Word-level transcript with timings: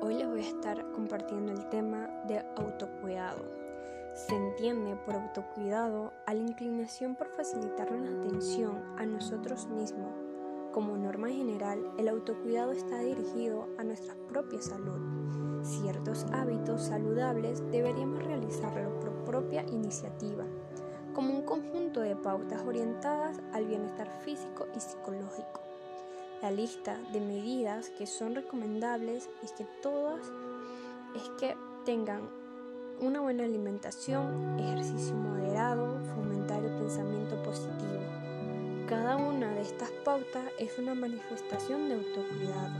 Hoy 0.00 0.14
les 0.14 0.28
voy 0.28 0.40
a 0.40 0.48
estar 0.48 0.90
compartiendo 0.92 1.52
el 1.52 1.68
tema 1.68 2.08
de 2.26 2.38
autocuidado. 2.56 3.44
Se 4.14 4.34
entiende 4.34 4.96
por 4.96 5.14
autocuidado 5.14 6.12
a 6.26 6.34
la 6.34 6.40
inclinación 6.40 7.14
por 7.14 7.28
facilitarnos 7.28 8.08
la 8.08 8.18
atención 8.18 8.82
a 8.98 9.06
nosotros 9.06 9.66
mismos. 9.68 10.12
Como 10.72 10.96
norma 10.96 11.28
general, 11.28 11.84
el 11.98 12.08
autocuidado 12.08 12.72
está 12.72 12.98
dirigido 13.00 13.68
a 13.78 13.84
nuestra 13.84 14.14
propia 14.28 14.60
salud. 14.60 15.00
Ciertos 15.62 16.26
hábitos 16.32 16.82
saludables 16.82 17.62
deberíamos 17.70 18.22
realizarlo 18.22 18.98
por 19.00 19.24
propia 19.24 19.62
iniciativa, 19.68 20.44
como 21.14 21.34
un 21.34 21.42
conjunto 21.42 22.00
de 22.00 22.16
pautas 22.16 22.62
orientadas 22.62 23.40
al 23.52 23.66
bienestar 23.66 24.10
físico 24.22 24.66
y 24.74 24.80
psicológico. 24.80 25.69
La 26.42 26.50
lista 26.50 26.98
de 27.12 27.20
medidas 27.20 27.90
que 27.90 28.06
son 28.06 28.34
recomendables 28.34 29.28
es 29.42 29.52
que 29.52 29.66
todas 29.82 30.32
es 31.14 31.28
que 31.38 31.54
tengan 31.84 32.22
una 32.98 33.20
buena 33.20 33.44
alimentación, 33.44 34.58
ejercicio 34.58 35.14
moderado, 35.16 35.98
fomentar 36.14 36.64
el 36.64 36.72
pensamiento 36.76 37.42
positivo. 37.42 38.00
Cada 38.88 39.16
una 39.16 39.52
de 39.52 39.60
estas 39.60 39.90
pautas 40.02 40.44
es 40.58 40.78
una 40.78 40.94
manifestación 40.94 41.90
de 41.90 41.96
autocuidado. 41.96 42.74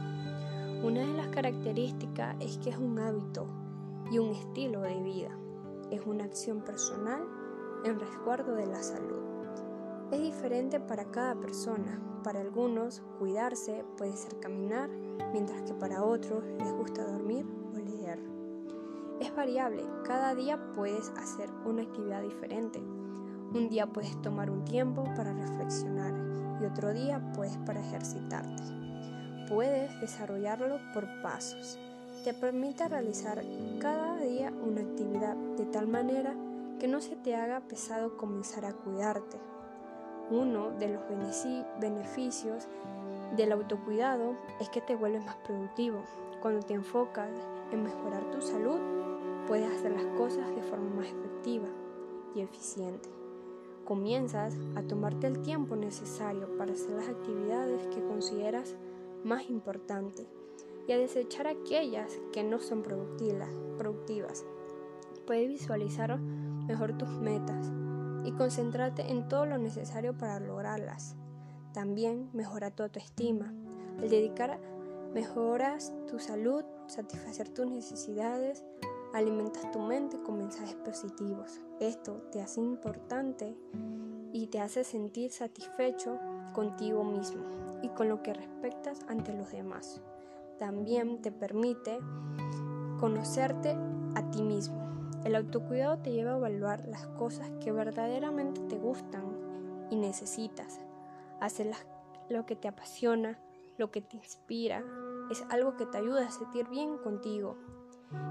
Una 0.83 1.01
de 1.01 1.13
las 1.13 1.29
características 1.29 2.37
es 2.41 2.57
que 2.59 2.71
es 2.71 2.79
un 2.79 2.99
hábito 2.99 3.47
y 4.11 4.19
un 4.19 4.31
estilo 4.31 4.81
de 4.81 5.03
vida. 5.03 5.37
Es 5.91 6.01
una 6.07 6.25
acción 6.25 6.63
personal 6.63 7.23
en 7.85 8.01
resguardo 8.01 8.55
de 8.55 8.67
la 8.67 8.83
salud. 8.83 9.20
Es 10.11 10.21
diferente 10.21 10.81
para 10.81 11.05
cada 11.05 11.37
persona. 11.37 12.01
Para 12.25 12.41
algunos, 12.41 13.01
cuidarse 13.21 13.85
puede 13.97 14.17
ser 14.17 14.41
caminar, 14.41 14.91
mientras 15.33 15.63
que 15.63 15.73
para 15.73 16.03
otros 16.03 16.43
les 16.59 16.73
gusta 16.73 17.05
dormir 17.05 17.47
o 17.73 17.77
leer. 17.77 18.19
Es 19.21 19.33
variable, 19.37 19.85
cada 20.05 20.35
día 20.35 20.59
puedes 20.75 21.11
hacer 21.11 21.49
una 21.65 21.83
actividad 21.83 22.23
diferente. 22.23 22.81
Un 22.81 23.69
día 23.69 23.87
puedes 23.87 24.21
tomar 24.21 24.51
un 24.51 24.65
tiempo 24.65 25.05
para 25.15 25.33
reflexionar 25.33 26.13
y 26.61 26.65
otro 26.65 26.93
día 26.93 27.23
puedes 27.37 27.57
para 27.59 27.79
ejercitarte. 27.81 28.65
Puedes 29.49 30.01
desarrollarlo 30.01 30.79
por 30.93 31.07
pasos. 31.23 31.79
Te 32.25 32.35
permite 32.35 32.89
realizar 32.89 33.45
cada 33.79 34.17
día 34.17 34.51
una 34.51 34.81
actividad 34.81 35.37
de 35.57 35.67
tal 35.67 35.87
manera 35.87 36.35
que 36.81 36.89
no 36.89 37.01
se 37.01 37.15
te 37.15 37.37
haga 37.37 37.61
pesado 37.61 38.17
comenzar 38.17 38.65
a 38.65 38.73
cuidarte 38.73 39.39
uno 40.31 40.71
de 40.79 40.89
los 40.89 41.03
beneficios 41.81 42.69
del 43.37 43.53
autocuidado 43.53 44.37
es 44.61 44.69
que 44.69 44.81
te 44.81 44.95
vuelves 44.95 45.25
más 45.25 45.37
productivo. 45.37 46.03
Cuando 46.41 46.65
te 46.65 46.75
enfocas 46.75 47.31
en 47.73 47.83
mejorar 47.83 48.31
tu 48.31 48.41
salud, 48.41 48.79
puedes 49.47 49.71
hacer 49.71 49.93
las 49.93 50.07
cosas 50.17 50.55
de 50.55 50.63
forma 50.63 50.89
más 50.97 51.07
efectiva 51.07 51.69
y 52.35 52.41
eficiente. 52.41 53.09
Comienzas 53.85 54.55
a 54.77 54.83
tomarte 54.83 55.27
el 55.27 55.43
tiempo 55.43 55.75
necesario 55.75 56.57
para 56.57 56.73
hacer 56.73 56.91
las 56.91 57.09
actividades 57.09 57.87
que 57.89 58.05
consideras 58.05 58.77
más 59.25 59.51
importantes 59.51 60.27
y 60.87 60.93
a 60.93 60.99
desechar 60.99 61.47
aquellas 61.49 62.21
que 62.33 62.45
no 62.45 62.61
son 62.61 62.83
productivas. 62.83 64.45
Puedes 65.27 65.49
visualizar 65.49 66.19
mejor 66.19 66.97
tus 66.97 67.09
metas 67.09 67.73
y 68.25 68.33
concentrarte 68.33 69.11
en 69.11 69.29
todo 69.29 69.47
lo 69.47 69.59
necesario 69.59 70.17
para 70.17 70.41
lograrlas. 70.41 71.17
También 71.73 72.29
mejora 72.33 72.71
tu 72.71 72.83
autoestima. 72.83 73.53
Al 73.99 74.09
dedicar 74.09 74.59
mejoras 75.15 75.93
tu 76.09 76.19
salud, 76.19 76.65
satisfacer 76.87 77.49
tus 77.49 77.67
necesidades, 77.67 78.65
alimentas 79.15 79.71
tu 79.71 79.81
mente 79.81 80.21
con 80.23 80.39
mensajes 80.39 80.75
positivos. 80.77 81.61
Esto 81.81 82.23
te 82.33 82.41
hace 82.41 82.61
importante 82.61 83.57
y 84.33 84.47
te 84.49 84.61
hace 84.61 84.85
sentir 84.85 85.33
satisfecho 85.33 86.19
contigo 86.53 87.05
mismo 87.05 87.45
y 87.83 87.89
con 87.89 88.09
lo 88.09 88.23
que 88.23 88.35
respectas 88.35 89.01
ante 89.09 89.33
los 89.33 89.51
demás. 89.51 90.01
También 90.59 91.23
te 91.23 91.33
permite 91.33 91.99
conocerte 92.99 93.77
a 94.15 94.31
ti 94.31 94.43
mismo. 94.43 95.00
El 95.25 95.35
autocuidado 95.35 95.99
te 95.99 96.13
lleva 96.13 96.33
a 96.33 96.37
evaluar 96.37 96.87
las 96.87 97.07
cosas 97.09 97.51
que 97.63 97.73
verdaderamente 97.73 98.61
te 98.63 98.77
gustan 98.77 99.25
y 99.91 99.97
necesitas. 99.97 100.81
Hacer 101.41 101.73
lo 102.29 102.47
que 102.47 102.57
te 102.57 102.69
apasiona, 102.69 103.39
lo 103.77 103.91
que 103.91 104.01
te 104.01 104.17
inspira, 104.17 104.83
es 105.31 105.45
algo 105.51 105.77
que 105.77 105.87
te 105.87 105.99
ayuda 105.99 106.27
a 106.27 106.31
sentir 106.31 106.69
bien 106.69 106.99
contigo 106.99 107.57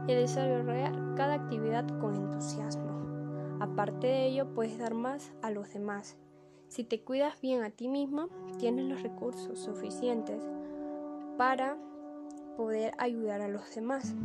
y 0.08 0.14
a 0.14 0.18
desarrollar 0.18 0.94
cada 1.16 1.36
actividad 1.36 1.86
con 2.00 2.16
entusiasmo. 2.16 3.58
Aparte 3.60 4.08
de 4.08 4.28
ello, 4.28 4.54
puedes 4.54 4.78
dar 4.78 4.94
más 4.94 5.32
a 5.42 5.52
los 5.52 5.72
demás. 5.74 6.18
Si 6.70 6.84
te 6.84 7.04
cuidas 7.04 7.40
bien 7.42 7.64
a 7.64 7.70
ti 7.72 7.88
mismo, 7.88 8.30
tienes 8.58 8.86
los 8.86 9.02
recursos 9.02 9.60
suficientes 9.60 10.44
para 11.38 11.78
poder 12.58 12.94
ayudar 12.98 13.42
a 13.42 13.48
los 13.48 13.74
demás 13.74 14.16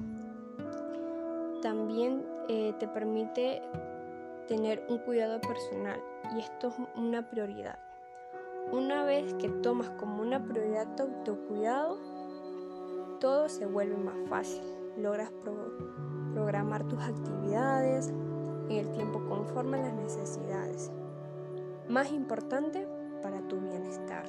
también 1.65 2.23
eh, 2.49 2.75
te 2.79 2.89
permite 2.89 3.63
tener 4.47 4.85
un 4.89 4.99
cuidado 4.99 5.41
personal 5.41 6.01
y 6.35 6.41
esto 6.41 6.69
es 6.69 6.75
una 6.97 7.29
prioridad. 7.29 7.79
Una 8.73 9.05
vez 9.05 9.35
que 9.35 9.49
tomas 9.49 9.91
como 9.91 10.23
una 10.23 10.43
prioridad 10.43 10.95
tu 10.97 11.05
autocuidado, 11.05 11.99
todo 13.21 13.49
se 13.49 13.67
vuelve 13.67 13.97
más 13.97 14.17
fácil. 14.29 14.63
Logras 14.97 15.33
programar 16.35 16.85
tus 16.85 17.01
actividades 17.01 18.09
en 18.09 18.73
el 18.73 18.91
tiempo 18.93 19.25
conforme 19.29 19.79
a 19.79 19.83
las 19.83 19.95
necesidades. 19.95 20.91
Más 21.89 22.13
importante 22.13 22.89
para 23.23 23.41
tu 23.49 23.61
bienestar. 23.61 24.25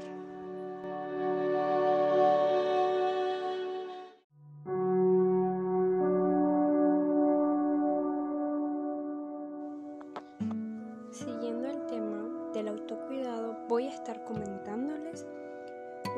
Del 12.55 12.69
autocuidado, 12.69 13.57
voy 13.67 13.87
a 13.87 13.93
estar 13.93 14.23
comentándoles 14.23 15.27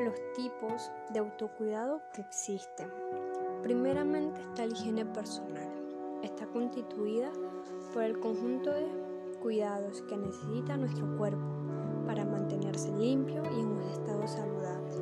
los 0.04 0.14
tipos 0.36 0.90
de 1.10 1.18
autocuidado 1.18 2.00
que 2.12 2.20
existen. 2.20 2.88
Primeramente 3.62 4.40
está 4.42 4.64
la 4.64 4.72
higiene 4.72 5.04
personal. 5.04 5.68
Está 6.22 6.46
constituida 6.46 7.32
por 7.92 8.04
el 8.04 8.20
conjunto 8.20 8.70
de 8.70 8.86
cuidados 9.42 10.02
que 10.02 10.16
necesita 10.16 10.76
nuestro 10.76 11.16
cuerpo 11.16 11.44
para 12.06 12.24
mantenerse 12.24 12.92
limpio 12.92 13.42
y 13.44 13.60
en 13.60 13.66
un 13.66 13.82
estado 13.90 14.26
saludable. 14.28 14.94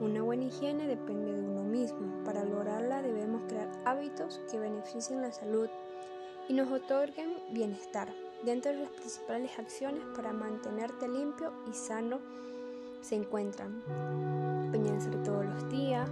Una 0.00 0.22
buena 0.22 0.44
higiene 0.44 0.88
depende 0.88 1.32
de 1.32 1.40
uno 1.40 1.62
mismo. 1.62 2.24
Para 2.24 2.44
lograrla 2.44 3.02
debemos 3.02 3.42
crear 3.46 3.70
hábitos 3.84 4.40
que 4.50 4.58
beneficien 4.58 5.22
la 5.22 5.30
salud 5.30 5.68
y 6.48 6.54
nos 6.54 6.70
otorguen 6.72 7.36
bienestar. 7.52 8.08
Dentro 8.44 8.70
de 8.70 8.78
las 8.78 8.90
principales 8.90 9.58
acciones 9.58 10.04
para 10.14 10.32
mantenerte 10.32 11.08
limpio 11.08 11.52
y 11.68 11.74
sano 11.74 12.18
se 13.00 13.16
encuentran 13.16 13.82
bañarse 14.70 15.10
todos 15.24 15.44
los 15.44 15.68
días, 15.70 16.08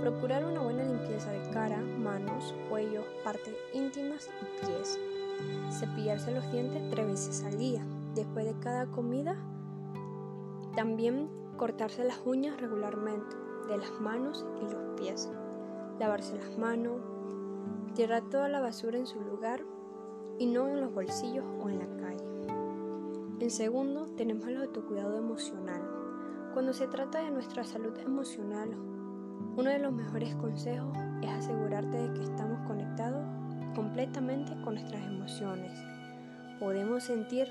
procurar 0.00 0.44
una 0.44 0.62
buena 0.62 0.84
limpieza 0.84 1.30
de 1.30 1.50
cara, 1.50 1.78
manos, 1.78 2.54
cuello, 2.70 3.04
partes 3.22 3.54
íntimas 3.74 4.30
y 4.40 4.66
pies, 4.66 4.98
cepillarse 5.78 6.30
los 6.30 6.50
dientes 6.50 6.82
tres 6.90 7.06
veces 7.06 7.44
al 7.44 7.58
día, 7.58 7.84
después 8.14 8.46
de 8.46 8.58
cada 8.60 8.86
comida, 8.86 9.36
también 10.74 11.28
cortarse 11.58 12.02
las 12.04 12.20
uñas 12.24 12.58
regularmente 12.60 13.36
de 13.68 13.76
las 13.76 13.90
manos 14.00 14.46
y 14.62 14.72
los 14.72 14.98
pies, 14.98 15.28
lavarse 15.98 16.38
las 16.38 16.56
manos, 16.56 17.00
tirar 17.94 18.22
toda 18.30 18.48
la 18.48 18.60
basura 18.60 18.96
en 18.96 19.06
su 19.06 19.20
lugar, 19.20 19.64
y 20.38 20.46
no 20.46 20.68
en 20.68 20.80
los 20.80 20.94
bolsillos 20.94 21.44
o 21.62 21.68
en 21.68 21.78
la 21.78 21.86
calle. 22.02 22.24
En 23.40 23.50
segundo, 23.50 24.06
tenemos 24.16 24.46
el 24.48 24.56
autocuidado 24.56 25.16
emocional. 25.16 25.80
Cuando 26.54 26.72
se 26.72 26.88
trata 26.88 27.20
de 27.20 27.30
nuestra 27.30 27.64
salud 27.64 27.96
emocional, 27.98 28.70
uno 29.56 29.70
de 29.70 29.78
los 29.78 29.92
mejores 29.92 30.34
consejos 30.36 30.96
es 31.22 31.30
asegurarte 31.30 31.96
de 31.96 32.12
que 32.14 32.24
estamos 32.24 32.66
conectados 32.66 33.24
completamente 33.74 34.52
con 34.62 34.74
nuestras 34.74 35.04
emociones. 35.04 35.72
Podemos 36.58 37.04
sentir 37.04 37.48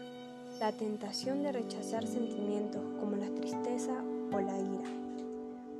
la 0.60 0.72
tentación 0.72 1.44
de 1.44 1.52
rechazar 1.52 2.06
sentimientos 2.06 2.82
como 3.00 3.16
la 3.16 3.30
tristeza 3.36 3.94
o 4.34 4.40
la 4.40 4.58
ira, 4.58 4.90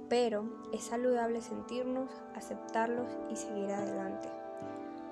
pero 0.08 0.46
es 0.72 0.84
saludable 0.84 1.42
sentirnos, 1.42 2.10
aceptarlos 2.36 3.08
y 3.32 3.36
seguir 3.36 3.72
adelante. 3.72 4.30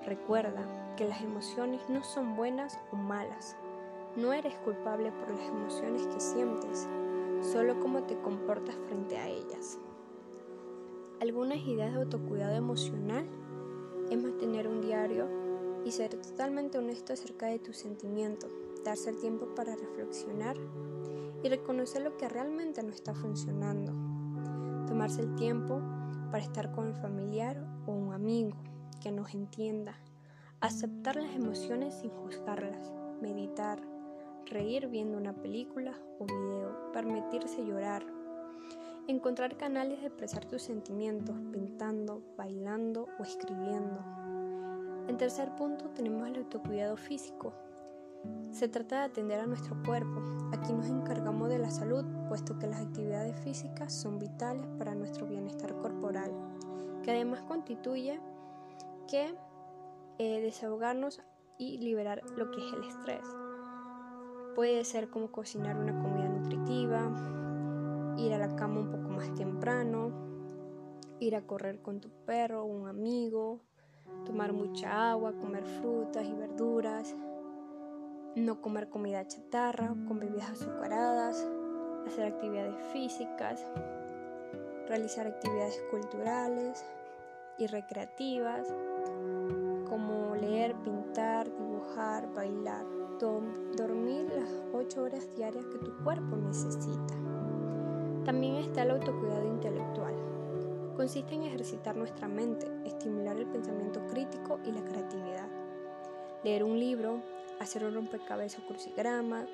Recuerda 0.06 0.63
que 0.95 1.06
las 1.06 1.21
emociones 1.21 1.81
no 1.89 2.03
son 2.03 2.36
buenas 2.36 2.80
o 2.92 2.95
malas. 2.95 3.56
No 4.15 4.33
eres 4.33 4.56
culpable 4.63 5.12
por 5.12 5.31
las 5.31 5.47
emociones 5.47 6.07
que 6.07 6.19
sientes, 6.19 6.88
solo 7.42 7.80
cómo 7.80 8.03
te 8.03 8.18
comportas 8.21 8.75
frente 8.88 9.18
a 9.18 9.27
ellas. 9.27 9.77
Algunas 11.21 11.59
ideas 11.59 11.94
de 11.94 12.01
autocuidado 12.01 12.56
emocional 12.56 13.25
es 14.09 14.21
mantener 14.21 14.68
un 14.68 14.81
diario 14.81 15.27
y 15.86 15.92
ser 15.92 16.15
totalmente 16.15 16.77
honesto 16.77 17.13
acerca 17.13 17.48
de 17.48 17.59
tus 17.59 17.77
sentimientos, 17.77 18.50
darse 18.83 19.09
el 19.09 19.19
tiempo 19.19 19.48
para 19.56 19.75
reflexionar 19.75 20.56
y 21.44 21.50
reconocer 21.50 22.01
lo 22.01 22.18
que 22.18 22.30
realmente 22.30 22.81
no 22.83 22.89
está 22.89 23.13
funcionando, 23.13 23.91
tomarse 24.88 25.21
el 25.21 25.36
tiempo 25.36 25.81
para 26.31 26.44
estar 26.44 26.71
con 26.71 26.88
el 26.88 26.95
familiar 26.95 27.65
o 27.86 27.91
un 27.91 28.13
amigo 28.13 28.57
que 29.01 29.12
nos 29.12 29.33
entienda, 29.33 29.95
aceptar 30.65 31.15
las 31.15 31.35
emociones 31.35 31.94
sin 31.94 32.09
juzgarlas, 32.09 32.91
meditar, 33.21 33.79
reír 34.45 34.88
viendo 34.88 35.17
una 35.17 35.33
película 35.33 35.94
o 36.19 36.25
video, 36.25 36.91
permitirse 36.91 37.65
llorar, 37.65 38.06
encontrar 39.07 39.57
canales 39.57 40.01
de 40.01 40.07
expresar 40.07 40.45
tus 40.45 40.63
sentimientos, 40.63 41.35
pintando, 41.51 42.23
bailando 42.35 43.07
o 43.19 43.23
escribiendo. 43.23 44.03
En 45.07 45.17
tercer 45.17 45.56
punto 45.56 45.89
tenemos 45.89 46.27
el 46.27 46.38
autocuidado 46.38 46.97
físico. 46.97 47.53
Se 48.50 48.67
trata 48.67 49.00
de 49.00 49.06
atender 49.06 49.39
a 49.39 49.45
nuestro 49.45 49.77
cuerpo. 49.83 50.23
Aquí 50.51 50.73
nos 50.73 50.88
encargamos 50.88 51.50
de 51.50 51.59
la 51.59 51.69
salud, 51.69 52.03
puesto 52.27 52.57
que 52.57 52.65
las 52.65 52.81
actividades 52.81 53.39
físicas 53.41 53.94
son 53.94 54.17
vitales 54.17 54.65
para 54.79 54.95
nuestro 54.95 55.27
bienestar 55.27 55.75
corporal, 55.75 56.31
que 57.03 57.12
además 57.12 57.44
constituye 57.44 58.19
que 59.07 59.35
eh, 60.17 60.41
desahogarnos 60.41 61.21
y 61.57 61.77
liberar 61.77 62.21
lo 62.38 62.51
que 62.51 62.65
es 62.65 62.73
el 62.73 62.83
estrés. 62.83 63.25
Puede 64.56 64.85
ser 64.85 65.09
como 65.09 65.31
cocinar 65.31 65.77
una 65.77 66.01
comida 66.01 66.29
nutritiva, 66.29 67.12
ir 68.17 68.33
a 68.33 68.38
la 68.38 68.56
cama 68.56 68.79
un 68.79 68.91
poco 68.91 69.09
más 69.09 69.33
temprano, 69.35 70.12
ir 71.19 71.35
a 71.35 71.45
correr 71.45 71.81
con 71.81 72.00
tu 72.00 72.09
perro 72.25 72.63
o 72.63 72.65
un 72.65 72.88
amigo, 72.88 73.59
tomar 74.25 74.53
mucha 74.53 75.12
agua, 75.12 75.33
comer 75.33 75.65
frutas 75.65 76.25
y 76.25 76.33
verduras, 76.33 77.15
no 78.35 78.62
comer 78.62 78.89
comida 78.89 79.27
chatarra 79.27 79.94
con 80.07 80.19
bebidas 80.19 80.51
azucaradas, 80.51 81.45
hacer 82.07 82.33
actividades 82.33 82.75
físicas, 82.94 83.65
realizar 84.88 85.27
actividades 85.27 85.81
culturales 85.89 86.85
y 87.57 87.67
recreativas 87.67 88.73
leer, 90.36 90.76
pintar, 90.84 91.46
dibujar, 91.58 92.34
bailar, 92.34 92.86
dormir 93.20 94.28
las 94.36 94.50
8 94.74 95.02
horas 95.02 95.28
diarias 95.36 95.66
que 95.66 95.80
tu 95.80 95.96
cuerpo 96.04 96.36
necesita. 96.36 97.14
También 98.26 98.56
está 98.56 98.84
el 98.84 98.92
autocuidado 98.92 99.48
intelectual. 99.48 100.14
Consiste 100.96 101.36
en 101.36 101.44
ejercitar 101.44 101.96
nuestra 101.96 102.28
mente, 102.28 102.68
estimular 102.86 103.38
el 103.38 103.48
pensamiento 103.48 104.06
crítico 104.08 104.60
y 104.66 104.72
la 104.72 104.84
creatividad. 104.84 105.48
Leer 106.44 106.64
un 106.64 106.80
libro, 106.80 107.22
hacer 107.60 107.84
un 107.84 107.94
rompecabezas 107.94 108.64
o 108.64 108.68
crucigrama, 108.68 109.46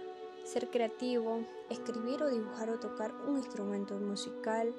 ser 0.44 0.70
creativo, 0.70 1.42
escribir 1.70 2.22
o 2.24 2.30
dibujar 2.30 2.70
o 2.70 2.80
tocar 2.80 3.14
un 3.28 3.38
instrumento 3.38 3.96
musical, 3.96 4.74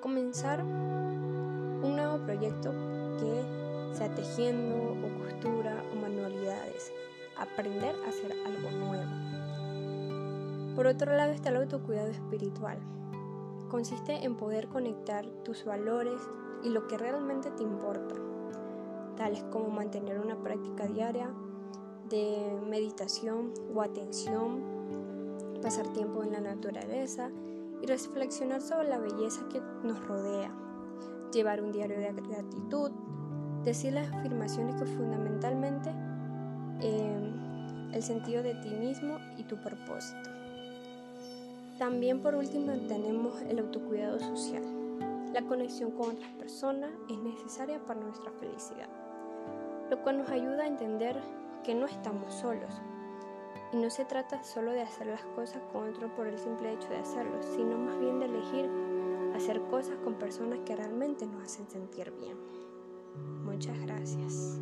comenzar 0.00 0.62
un 0.62 1.94
nuevo 1.96 2.18
proyecto 2.24 2.72
que 3.18 3.65
sea 3.96 4.14
tejiendo 4.14 4.76
o 4.76 5.08
costura 5.22 5.82
o 5.90 5.96
manualidades, 5.96 6.92
aprender 7.38 7.96
a 8.04 8.08
hacer 8.10 8.32
algo 8.44 8.70
nuevo. 8.70 9.10
Por 10.74 10.86
otro 10.86 11.16
lado 11.16 11.32
está 11.32 11.48
el 11.48 11.56
autocuidado 11.56 12.08
espiritual, 12.08 12.78
consiste 13.70 14.24
en 14.24 14.36
poder 14.36 14.68
conectar 14.68 15.24
tus 15.44 15.64
valores 15.64 16.20
y 16.62 16.68
lo 16.68 16.86
que 16.86 16.98
realmente 16.98 17.50
te 17.52 17.62
importa, 17.62 18.14
tales 19.16 19.42
como 19.44 19.70
mantener 19.70 20.20
una 20.20 20.36
práctica 20.36 20.86
diaria 20.86 21.30
de 22.10 22.60
meditación 22.68 23.54
o 23.74 23.80
atención, 23.80 24.60
pasar 25.62 25.90
tiempo 25.94 26.22
en 26.22 26.32
la 26.32 26.40
naturaleza 26.40 27.30
y 27.80 27.86
reflexionar 27.86 28.60
sobre 28.60 28.90
la 28.90 28.98
belleza 28.98 29.48
que 29.48 29.62
nos 29.82 30.06
rodea, 30.06 30.54
llevar 31.32 31.62
un 31.62 31.72
diario 31.72 31.98
de 31.98 32.12
gratitud, 32.12 32.90
decir 33.66 33.92
las 33.92 34.08
afirmaciones 34.12 34.76
que 34.76 34.86
fundamentalmente 34.86 35.90
eh, 36.80 37.32
el 37.92 38.02
sentido 38.02 38.42
de 38.42 38.54
ti 38.54 38.70
mismo 38.70 39.18
y 39.36 39.42
tu 39.42 39.56
propósito. 39.56 40.30
También 41.76 42.22
por 42.22 42.36
último 42.36 42.72
tenemos 42.86 43.42
el 43.42 43.58
autocuidado 43.58 44.20
social. 44.20 44.62
La 45.34 45.42
conexión 45.42 45.90
con 45.90 46.10
otras 46.10 46.30
personas 46.38 46.90
es 47.10 47.18
necesaria 47.18 47.84
para 47.84 48.00
nuestra 48.00 48.30
felicidad, 48.40 48.88
lo 49.90 50.00
cual 50.02 50.18
nos 50.18 50.30
ayuda 50.30 50.62
a 50.62 50.68
entender 50.68 51.20
que 51.64 51.74
no 51.74 51.86
estamos 51.86 52.32
solos. 52.34 52.72
Y 53.72 53.78
no 53.78 53.90
se 53.90 54.04
trata 54.04 54.44
solo 54.44 54.70
de 54.70 54.82
hacer 54.82 55.08
las 55.08 55.22
cosas 55.34 55.60
con 55.72 55.90
otro 55.90 56.14
por 56.14 56.28
el 56.28 56.38
simple 56.38 56.72
hecho 56.72 56.88
de 56.88 56.98
hacerlo, 56.98 57.42
sino 57.42 57.76
más 57.76 57.98
bien 57.98 58.20
de 58.20 58.26
elegir 58.26 58.70
hacer 59.34 59.60
cosas 59.62 59.96
con 60.04 60.14
personas 60.14 60.60
que 60.64 60.76
realmente 60.76 61.26
nos 61.26 61.42
hacen 61.42 61.68
sentir 61.68 62.12
bien. 62.12 62.65
Muchas 63.44 63.78
gracias. 63.80 64.60